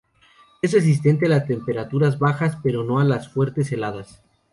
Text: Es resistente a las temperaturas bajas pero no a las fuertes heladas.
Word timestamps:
Es 0.63 0.71
resistente 0.73 1.27
a 1.27 1.29
las 1.29 1.45
temperaturas 1.45 2.17
bajas 2.17 2.57
pero 2.63 2.83
no 2.83 2.97
a 2.99 3.03
las 3.03 3.29
fuertes 3.31 3.71
heladas. 3.71 4.23